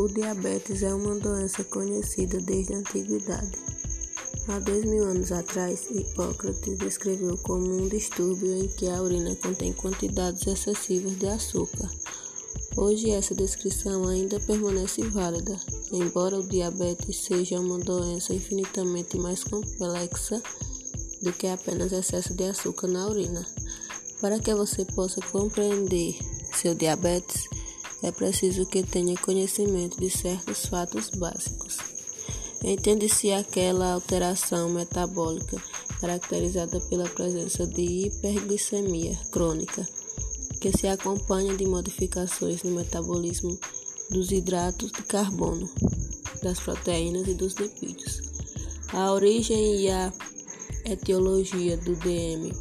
O 0.00 0.08
diabetes 0.08 0.82
é 0.82 0.94
uma 0.94 1.14
doença 1.16 1.62
conhecida 1.62 2.40
desde 2.40 2.72
a 2.72 2.78
antiguidade. 2.78 3.50
Há 4.48 4.58
dois 4.58 4.82
mil 4.86 5.04
anos 5.04 5.30
atrás, 5.30 5.90
Hipócrates 5.90 6.78
descreveu 6.78 7.36
como 7.36 7.66
um 7.66 7.86
distúrbio 7.86 8.50
em 8.50 8.66
que 8.66 8.88
a 8.88 9.02
urina 9.02 9.36
contém 9.36 9.74
quantidades 9.74 10.46
excessivas 10.46 11.18
de 11.18 11.26
açúcar. 11.26 11.90
Hoje, 12.78 13.10
essa 13.10 13.34
descrição 13.34 14.08
ainda 14.08 14.40
permanece 14.40 15.02
válida, 15.02 15.60
embora 15.92 16.38
o 16.38 16.48
diabetes 16.48 17.18
seja 17.18 17.60
uma 17.60 17.78
doença 17.78 18.32
infinitamente 18.32 19.18
mais 19.18 19.44
complexa 19.44 20.42
do 21.20 21.30
que 21.30 21.46
apenas 21.46 21.92
excesso 21.92 22.32
de 22.32 22.44
açúcar 22.44 22.88
na 22.88 23.06
urina. 23.06 23.46
Para 24.18 24.38
que 24.38 24.54
você 24.54 24.82
possa 24.82 25.20
compreender 25.20 26.16
seu 26.54 26.74
diabetes, 26.74 27.59
é 28.02 28.10
preciso 28.10 28.66
que 28.66 28.82
tenha 28.82 29.16
conhecimento 29.18 30.00
de 30.00 30.08
certos 30.08 30.66
fatos 30.66 31.10
básicos. 31.10 31.78
Entende-se 32.62 33.32
aquela 33.32 33.92
alteração 33.94 34.70
metabólica 34.70 35.56
caracterizada 36.00 36.80
pela 36.80 37.08
presença 37.08 37.66
de 37.66 37.82
hiperglicemia 37.82 39.18
crônica, 39.30 39.86
que 40.60 40.76
se 40.76 40.86
acompanha 40.86 41.56
de 41.56 41.66
modificações 41.66 42.62
no 42.62 42.70
metabolismo 42.72 43.58
dos 44.10 44.30
hidratos 44.30 44.92
de 44.92 45.02
carbono, 45.02 45.68
das 46.42 46.58
proteínas 46.58 47.28
e 47.28 47.34
dos 47.34 47.54
lipídios. 47.54 48.22
A 48.92 49.12
origem 49.12 49.82
e 49.82 49.90
a 49.90 50.12
etiologia 50.84 51.76
do 51.76 51.94
DM 51.96 52.52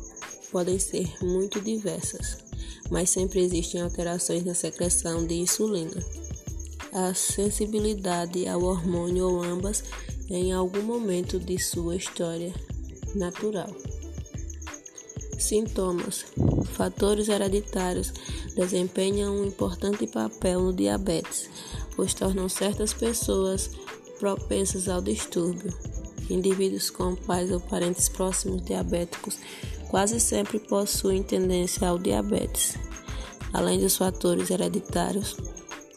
podem 0.52 0.78
ser 0.78 1.12
muito 1.22 1.62
diversas 1.62 2.49
mas 2.90 3.10
sempre 3.10 3.42
existem 3.42 3.82
alterações 3.82 4.44
na 4.44 4.54
secreção 4.54 5.26
de 5.26 5.36
insulina. 5.36 6.04
A 6.92 7.14
sensibilidade 7.14 8.48
ao 8.48 8.64
hormônio 8.64 9.28
ou 9.28 9.44
ambas 9.44 9.84
em 10.30 10.52
algum 10.54 10.82
momento 10.82 11.40
de 11.40 11.58
sua 11.60 11.96
história 11.96 12.54
natural. 13.16 13.70
Sintomas: 15.38 16.26
Fatores 16.74 17.30
hereditários 17.30 18.12
desempenham 18.56 19.38
um 19.38 19.46
importante 19.46 20.06
papel 20.06 20.62
no 20.62 20.74
diabetes, 20.74 21.50
pois 21.96 22.14
tornam 22.14 22.50
certas 22.50 22.94
pessoas 22.94 23.70
propensas 24.20 24.90
ao 24.90 25.02
distúrbio. 25.02 25.74
Indivíduos 26.30 26.90
com 26.90 27.16
pais 27.16 27.52
ou 27.52 27.60
parentes 27.60 28.10
próximos 28.10 28.64
diabéticos 28.64 29.38
quase 29.90 30.20
sempre 30.20 30.60
possuem 30.60 31.22
tendência 31.22 31.90
ao 31.90 31.98
diabetes. 32.00 32.76
Além 33.52 33.80
dos 33.80 33.98
fatores 33.98 34.50
hereditários, 34.50 35.36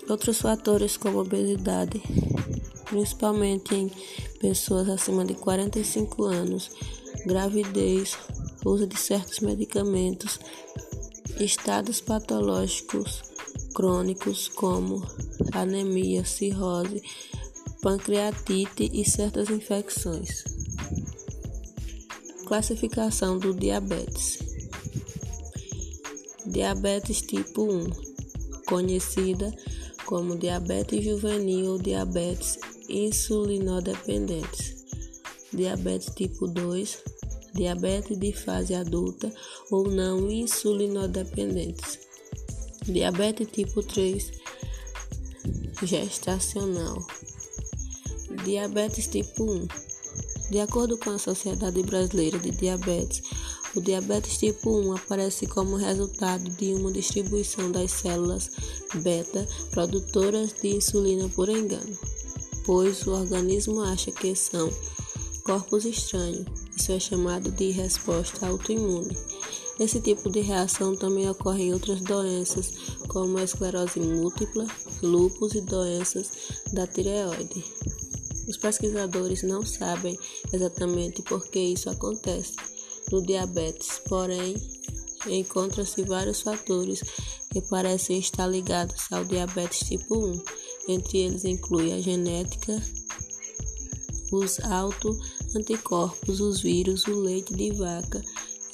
outros 0.08 0.40
fatores 0.40 0.96
como 0.96 1.18
obesidade, 1.18 2.02
principalmente 2.86 3.74
em 3.74 3.92
pessoas 4.40 4.88
acima 4.88 5.24
de 5.24 5.34
45 5.34 6.24
anos, 6.24 6.70
gravidez, 7.26 8.16
uso 8.64 8.86
de 8.86 8.98
certos 8.98 9.40
medicamentos, 9.40 10.40
estados 11.38 12.00
patológicos 12.00 13.22
crônicos 13.74 14.48
como 14.48 15.06
anemia, 15.52 16.24
cirrose, 16.24 17.02
pancreatite 17.82 18.90
e 18.92 19.04
certas 19.04 19.50
infecções. 19.50 20.61
Classificação 22.52 23.38
do 23.38 23.54
diabetes: 23.54 24.38
Diabetes 26.44 27.22
tipo 27.22 27.62
1, 27.62 27.88
conhecida 28.66 29.50
como 30.04 30.36
diabetes 30.36 31.02
juvenil 31.02 31.70
ou 31.70 31.78
diabetes 31.78 32.58
insulinodependentes. 32.90 34.84
Diabetes 35.50 36.14
tipo 36.14 36.46
2, 36.46 36.98
diabetes 37.54 38.18
de 38.18 38.34
fase 38.34 38.74
adulta 38.74 39.32
ou 39.70 39.88
não 39.88 40.30
insulinodependentes. 40.30 42.00
Diabetes 42.84 43.48
tipo 43.50 43.82
3, 43.82 44.30
gestacional. 45.84 47.02
Diabetes 48.44 49.06
tipo 49.06 49.42
1 49.42 49.91
de 50.52 50.60
acordo 50.60 50.98
com 50.98 51.08
a 51.08 51.18
Sociedade 51.18 51.82
Brasileira 51.82 52.38
de 52.38 52.50
Diabetes, 52.50 53.22
o 53.74 53.80
diabetes 53.80 54.36
tipo 54.36 54.68
1 54.68 54.96
aparece 54.96 55.46
como 55.46 55.76
resultado 55.76 56.50
de 56.50 56.74
uma 56.74 56.92
distribuição 56.92 57.72
das 57.72 57.90
células 57.90 58.50
beta 58.96 59.48
produtoras 59.70 60.52
de 60.52 60.76
insulina 60.76 61.26
por 61.30 61.48
engano, 61.48 61.96
pois 62.66 63.06
o 63.06 63.12
organismo 63.12 63.80
acha 63.80 64.12
que 64.12 64.36
são 64.36 64.70
corpos 65.42 65.86
estranhos. 65.86 66.44
Isso 66.76 66.92
é 66.92 67.00
chamado 67.00 67.50
de 67.50 67.70
resposta 67.70 68.46
autoimune. 68.46 69.16
Esse 69.80 70.02
tipo 70.02 70.28
de 70.28 70.40
reação 70.40 70.94
também 70.94 71.30
ocorre 71.30 71.64
em 71.64 71.72
outras 71.72 72.02
doenças, 72.02 72.74
como 73.08 73.38
a 73.38 73.44
esclerose 73.44 73.98
múltipla, 74.00 74.66
lúpus 75.02 75.54
e 75.54 75.62
doenças 75.62 76.30
da 76.74 76.86
tireoide. 76.86 77.64
Os 78.48 78.56
pesquisadores 78.56 79.42
não 79.42 79.64
sabem 79.64 80.18
exatamente 80.52 81.22
por 81.22 81.46
que 81.48 81.60
isso 81.60 81.88
acontece 81.88 82.54
no 83.10 83.22
diabetes, 83.22 84.00
porém, 84.08 84.56
encontram-se 85.26 86.02
vários 86.02 86.40
fatores 86.40 87.00
que 87.50 87.60
parecem 87.62 88.18
estar 88.18 88.46
ligados 88.46 89.06
ao 89.10 89.24
diabetes 89.24 89.86
tipo 89.86 90.16
1. 90.16 90.44
Entre 90.88 91.18
eles 91.18 91.44
inclui 91.44 91.92
a 91.92 92.00
genética, 92.00 92.82
os 94.32 94.58
autoanticorpos, 94.60 96.40
os 96.40 96.62
vírus, 96.62 97.06
o 97.06 97.20
leite 97.20 97.54
de 97.54 97.70
vaca 97.72 98.22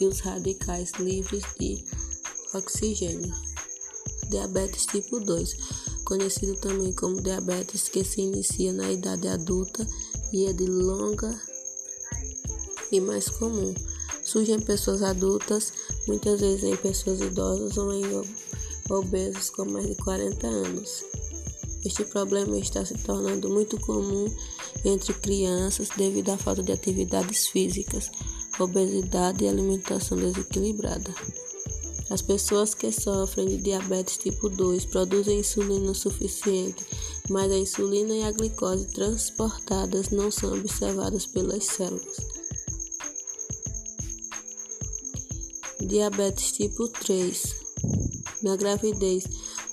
e 0.00 0.06
os 0.06 0.20
radicais 0.20 0.92
livres 0.98 1.42
de 1.58 1.84
oxigênio. 2.54 3.34
Diabetes 4.30 4.86
tipo 4.86 5.20
2 5.20 5.87
conhecido 6.08 6.56
também 6.56 6.90
como 6.90 7.20
diabetes, 7.20 7.86
que 7.86 8.02
se 8.02 8.22
inicia 8.22 8.72
na 8.72 8.90
idade 8.90 9.28
adulta 9.28 9.86
e 10.32 10.46
é 10.46 10.54
de 10.54 10.64
longa 10.64 11.38
e 12.90 12.98
mais 12.98 13.28
comum. 13.28 13.74
Surge 14.24 14.52
em 14.52 14.60
pessoas 14.60 15.02
adultas, 15.02 15.70
muitas 16.06 16.40
vezes 16.40 16.64
em 16.64 16.76
pessoas 16.76 17.20
idosas 17.20 17.76
ou 17.76 17.92
em 17.92 18.04
obesos 18.88 19.50
com 19.50 19.66
mais 19.66 19.86
de 19.86 19.96
40 19.96 20.46
anos. 20.46 21.04
Este 21.84 22.04
problema 22.04 22.56
está 22.56 22.86
se 22.86 22.94
tornando 22.94 23.50
muito 23.50 23.78
comum 23.80 24.34
entre 24.86 25.12
crianças 25.12 25.90
devido 25.94 26.30
à 26.30 26.38
falta 26.38 26.62
de 26.62 26.72
atividades 26.72 27.48
físicas, 27.48 28.10
obesidade 28.58 29.44
e 29.44 29.48
alimentação 29.48 30.16
desequilibrada. 30.16 31.14
As 32.10 32.22
pessoas 32.22 32.74
que 32.74 32.90
sofrem 32.90 33.48
de 33.48 33.58
diabetes 33.58 34.16
tipo 34.16 34.48
2 34.48 34.86
produzem 34.86 35.40
insulina 35.40 35.92
suficiente, 35.92 36.84
mas 37.28 37.52
a 37.52 37.58
insulina 37.58 38.14
e 38.14 38.22
a 38.22 38.32
glicose 38.32 38.86
transportadas 38.92 40.08
não 40.08 40.30
são 40.30 40.54
observadas 40.54 41.26
pelas 41.26 41.64
células. 41.64 42.16
Diabetes 45.80 46.52
tipo 46.52 46.88
3. 46.88 47.42
Na 48.42 48.56
gravidez, 48.56 49.24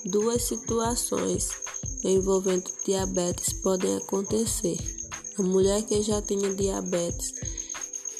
duas 0.04 0.42
situações 0.42 1.48
envolvendo 2.04 2.70
diabetes 2.84 3.52
podem 3.54 3.96
acontecer. 3.96 4.78
A 5.38 5.42
mulher 5.42 5.82
que 5.82 6.02
já 6.02 6.22
tenha 6.22 6.54
diabetes 6.54 7.34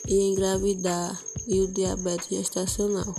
e 0.08 0.32
engravidar 0.32 1.22
e 1.46 1.60
o 1.60 1.68
diabetes 1.68 2.28
gestacional. 2.28 3.14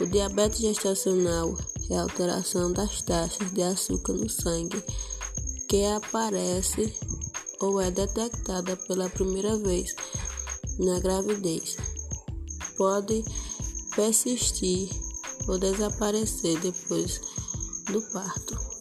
O 0.00 0.06
diabetes 0.06 0.60
gestacional 0.60 1.56
é 1.90 1.96
a 1.96 2.02
alteração 2.02 2.72
das 2.72 3.02
taxas 3.02 3.52
de 3.52 3.62
açúcar 3.62 4.14
no 4.14 4.28
sangue 4.28 4.82
que 5.68 5.84
aparece 5.84 6.92
ou 7.60 7.80
é 7.80 7.90
detectada 7.90 8.76
pela 8.76 9.10
primeira 9.10 9.56
vez 9.58 9.94
na 10.78 10.98
gravidez. 10.98 11.76
Pode 12.76 13.22
persistir 13.94 14.88
ou 15.46 15.58
desaparecer 15.58 16.58
depois 16.60 17.20
do 17.86 18.00
parto. 18.12 18.71